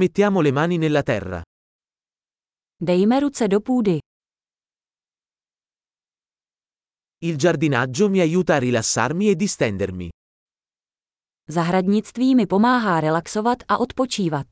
Mettiamo 0.00 0.40
le 0.40 0.52
mani 0.52 0.78
nella 0.78 1.02
terra. 1.02 1.42
Dejme 2.76 3.18
ruce 3.18 3.48
do 3.48 3.60
půdy. 3.60 3.98
Il 7.18 7.36
giardinaggio 7.36 8.08
mi 8.08 8.20
aiuta 8.20 8.54
a 8.54 8.58
rilassarmi 8.58 9.28
e 9.28 9.34
distendermi. 9.34 10.08
Zahradnictví 11.50 12.34
mi 12.34 12.46
pomáhá 12.46 13.00
relaxovat 13.00 13.62
a 13.66 13.78
odpočívat. 13.80 14.46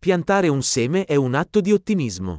Piantare 0.00 0.48
un 0.48 0.62
seme 0.62 1.04
è 1.04 1.14
un 1.14 1.34
atto 1.34 1.60
di 1.60 1.72
ottimismo. 1.72 2.38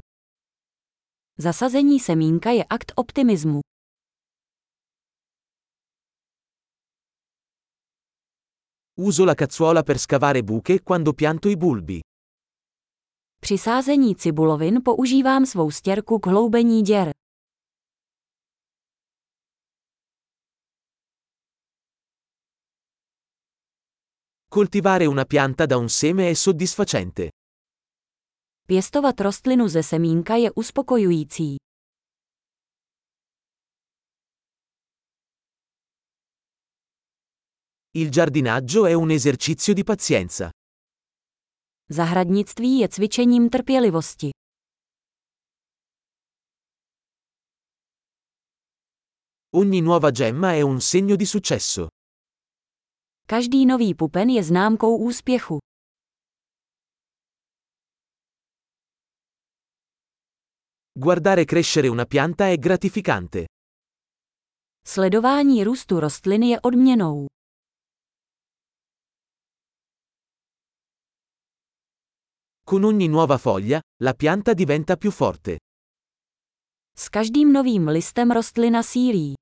Zasazení 1.37 1.99
semínka 1.99 2.51
je 2.51 2.65
akt 2.67 2.91
optimismu. 2.95 3.59
Uso 9.01 9.23
la 9.23 9.33
cazzuola 9.33 9.81
per 9.81 9.97
scavare 9.97 10.43
buche 10.43 10.81
quando 10.83 11.13
pianto 11.13 11.47
i 11.47 11.55
bulbi. 11.55 11.99
Při 13.41 13.57
sázení 13.57 14.15
cibulovin 14.15 14.81
používám 14.83 15.45
svou 15.45 15.71
stěrku 15.71 16.19
k 16.19 16.27
hloubení 16.27 16.81
děr. 16.81 17.09
Coltivare 24.53 25.07
una 25.07 25.25
pianta 25.25 25.65
da 25.65 25.77
un 25.77 25.89
seme 25.89 26.29
è 26.29 26.35
soddisfacente. 26.35 27.29
Pěstovat 28.67 29.21
rostlinu 29.21 29.67
ze 29.67 29.83
semínka 29.83 30.35
je 30.35 30.51
uspokojující. 30.51 31.68
Il 37.91 38.11
giardinaggio 38.11 38.85
è 38.85 38.93
un 38.93 39.09
esercizio 39.09 39.73
di 39.73 39.83
pazienza. 39.83 40.51
Zahradnictví 41.91 42.79
je 42.79 42.87
cvičením 42.87 43.49
trpělivosti. 43.49 44.29
Ogni 49.55 49.81
nuova 49.81 50.11
gemma 50.11 50.53
è 50.53 50.61
un 50.61 50.79
segno 50.81 51.15
di 51.15 51.25
successo. 51.25 51.87
Každý 53.25 53.65
nový 53.65 53.95
pupen 53.95 54.29
je 54.29 54.43
známkou 54.43 54.97
úspěchu. 54.97 55.57
Guardare 60.93 61.45
crescere 61.45 61.87
una 61.87 62.05
pianta 62.05 62.45
è 62.45 62.57
gratificante. 62.57 63.45
Sledování 64.85 65.63
růstu 65.63 65.99
rostliny 65.99 66.49
je 66.49 66.61
odměnou. 66.61 67.38
Con 72.69 72.83
ogni 72.83 73.07
nuova 73.07 73.39
foglia, 73.39 73.81
la 74.03 74.13
pianta 74.13 74.53
diventa 74.53 74.95
più 74.95 75.09
forte. 75.09 75.57
S 76.93 77.09
každým 77.09 77.49
novým 77.49 77.89
listem 77.89 78.29
rostlina 78.29 78.83
sílí. 78.83 79.33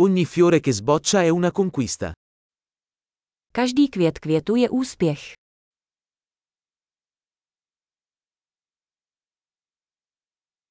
Ogni 0.00 0.24
fiore 0.24 0.58
che 0.58 0.72
sboccia 0.72 1.22
è 1.22 1.28
una 1.28 1.52
conquista. 1.52 2.12
Každý 3.54 3.88
květ 3.88 4.18
květu 4.18 4.56
je 4.56 4.68
úspěch. 4.70 5.32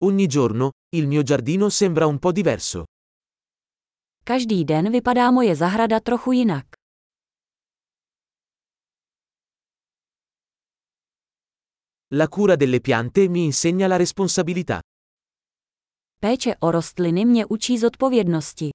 Ogni 0.03 0.27
giorno, 0.27 0.71
il 0.91 1.07
mio 1.07 1.23
giardino 1.23 1.69
sembra 1.69 2.05
un 2.05 2.19
po' 2.19 2.33
diverso. 2.33 2.83
Každý 4.25 4.66
den 4.66 4.91
vypadá 4.91 5.31
moje 5.31 5.55
zahrada 5.55 5.99
trochu 5.99 6.31
jinak. 6.31 6.83
La 12.16 12.28
cura 12.28 12.56
delle 12.56 12.79
piante 12.79 13.28
mi 13.28 13.44
insegna 13.44 13.88
la 13.88 13.96
responsabilità. 13.96 14.79
Péče 16.19 16.56
o 16.59 16.72
rostliny 16.72 17.25
mě 17.25 17.46
učí 17.46 17.78
zodpovědnosti. 17.78 18.69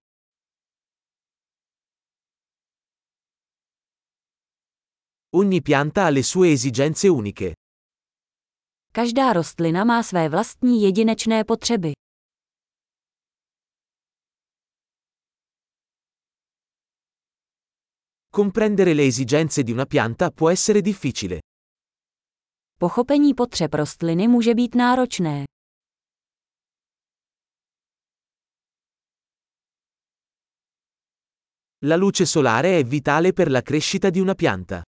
Ogni 5.30 5.60
pianta 5.62 6.02
ha 6.04 6.10
le 6.10 6.22
sue 6.22 6.52
esigenze 6.52 7.10
uniche. 7.10 7.52
Každá 8.92 9.32
rostlina 9.32 9.84
má 9.84 10.02
své 10.02 10.28
vlastní 10.28 10.82
jedinečné 10.82 11.44
potřeby. 11.44 11.92
Comprendere 18.30 18.94
le 18.94 19.06
esigenze 19.06 19.62
di 19.62 19.72
una 19.72 19.86
pianta 19.86 20.30
può 20.30 20.50
essere 20.50 20.80
difficile. 20.80 21.40
Pochopení 22.80 23.34
potřeb 23.34 23.74
rostliny 23.74 24.28
může 24.28 24.54
být 24.54 24.74
náročné. 24.74 25.44
La 31.84 31.96
luce 31.96 32.26
solare 32.26 32.78
è 32.78 32.84
vitale 32.84 33.32
per 33.32 33.50
la 33.50 33.62
crescita 33.62 34.10
di 34.10 34.20
una 34.20 34.34
pianta. 34.34 34.82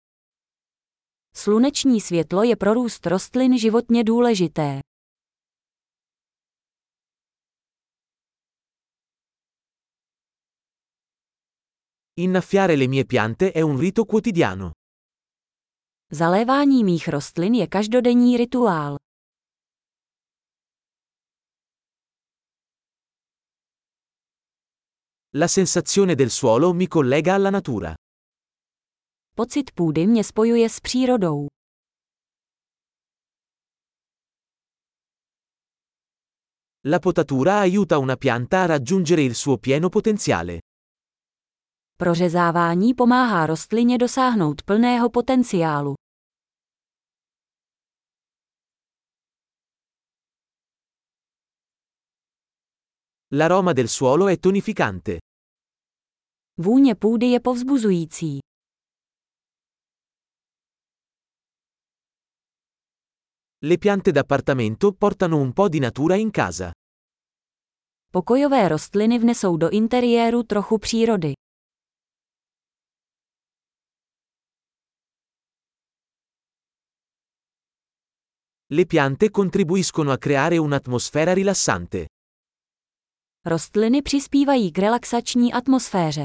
Sluneční 1.37 2.01
světlo 2.01 2.43
je 2.43 2.57
pro 2.57 2.75
růst 2.75 3.07
rostlin 3.07 3.59
životně 3.59 4.05
důležité. 4.05 4.81
Innaffiare 12.17 12.75
le 12.77 12.87
mie 12.87 13.05
piante 13.05 13.53
è 13.53 13.63
un 13.63 13.79
rito 13.81 14.05
quotidiano. 14.05 14.80
Zalévání 16.13 16.85
mých 16.85 17.09
rostlin 17.09 17.55
je 17.55 17.67
každodenní 17.67 18.37
rituál. 18.37 18.97
La 25.35 25.49
sensazione 25.49 26.17
del 26.17 26.31
suolo 26.31 26.73
mi 26.73 26.89
collega 26.89 27.35
alla 27.35 27.51
natura. 27.51 27.95
Pocit 29.37 29.71
půdy 29.75 30.07
mě 30.07 30.25
spojuje 30.25 30.69
s 30.71 30.81
přírodou. 30.81 31.47
La 36.85 36.99
potatura 36.99 37.61
aiuta 37.61 37.99
una 37.99 38.17
pianta 38.17 38.63
a 38.63 38.67
raggiungere 38.67 39.23
il 39.23 39.35
suo 39.35 39.57
pieno 39.59 39.91
potenziale. 39.91 40.59
Prořezávání 41.97 42.95
pomáhá 42.95 43.47
rostlině 43.47 43.99
dosáhnout 43.99 44.63
plného 44.63 45.11
potenciálu. 45.11 46.00
L'aroma 53.33 53.73
del 53.73 53.89
suolo 53.89 54.27
è 54.27 54.39
tonificante. 54.39 55.19
Vůně 56.57 56.95
půdy 56.95 57.27
je 57.27 57.41
povzbuzující. 57.41 58.39
Le 63.63 63.79
piante 63.79 64.13
d'appartamento 64.13 64.93
portano 64.93 65.37
un 65.39 65.53
po' 65.53 65.69
di 65.69 65.79
natura 65.79 66.17
in 66.17 66.31
casa. 66.31 66.71
Pokojové 68.13 68.69
rostliny 68.69 69.19
vnesou 69.19 69.57
do 69.57 69.71
interiéru 69.71 70.43
trochu 70.43 70.79
přírody. 70.79 71.33
Le 78.73 78.87
piante 78.87 79.31
contribuiscono 79.31 80.11
a 80.13 80.17
creare 80.17 80.59
un'atmosfera 80.59 81.33
rilassante. 81.33 82.07
Rostliny 83.47 84.03
přispívají 84.03 84.73
k 84.73 84.79
relaxační 84.79 85.53
atmosféře. 85.53 86.25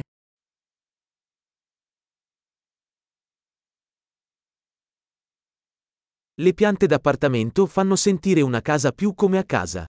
Le 6.38 6.54
piante 6.54 6.88
d'appartamento 6.88 7.66
fanno 7.66 7.96
sentire 7.96 8.42
una 8.44 8.62
casa 8.62 8.92
più 8.92 9.14
come 9.14 9.38
a 9.38 9.44
casa. 9.44 9.86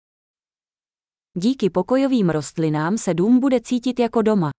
Díky 1.38 1.70
pokojovým 1.70 2.30
rostlinám 2.30 2.98
se 2.98 3.14
dům 3.14 3.40
bude 3.40 3.60
cítit 3.60 3.98
jako 3.98 4.22
doma. 4.22 4.50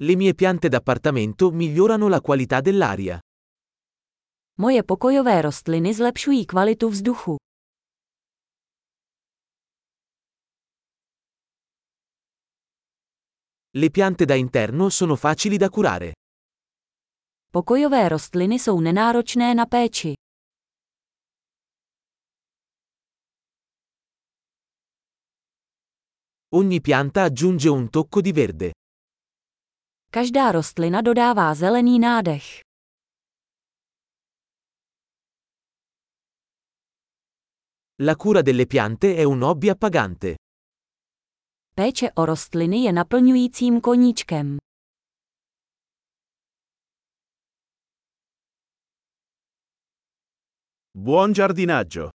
Le 0.00 0.16
mie 0.16 0.34
piante 0.34 0.68
d'appartamento 0.68 1.50
migliorano 1.50 2.08
la 2.08 2.20
qualità 2.20 2.60
dell'aria. 2.60 3.18
Moje 4.60 4.82
pokojové 4.82 5.42
rostliny 5.42 5.94
zlepšují 5.94 6.46
kvalitu 6.46 6.88
vzduchu. 6.88 7.36
Le 13.74 13.90
piante 13.90 14.26
da 14.26 14.34
interno 14.34 14.90
sono 14.90 15.16
facili 15.16 15.58
da 15.58 15.68
curare. 15.68 16.12
Pokojové 17.52 18.08
rostliny 18.08 18.54
jsou 18.58 18.80
nenáročné 18.80 19.54
na 19.54 19.66
péči. 19.66 20.12
Ogni 26.48 26.80
pianta 26.80 27.24
aggiunge 27.24 27.70
un 27.70 27.88
tocco 27.88 28.20
di 28.20 28.32
verde. 28.32 28.70
Každá 30.10 30.52
rostlina 30.52 31.00
dodává 31.00 31.54
zelený 31.54 31.98
nádech. 31.98 32.67
La 38.00 38.14
cura 38.14 38.42
delle 38.42 38.66
piante 38.66 39.16
è 39.16 39.24
un 39.24 39.42
hobby 39.42 39.68
appagante. 39.68 40.36
Péče 41.74 42.10
o 42.14 42.24
rostliny 42.24 42.84
je 42.86 42.92
naplňujícím 42.92 43.80
koníčkem. 43.80 44.56
Buon 50.94 51.32
giardinaggio! 51.32 52.10